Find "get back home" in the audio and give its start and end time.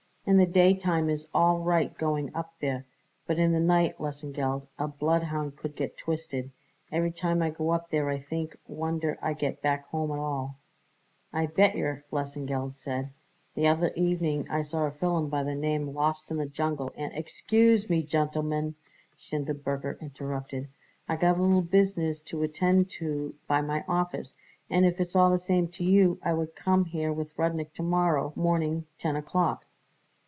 9.33-10.11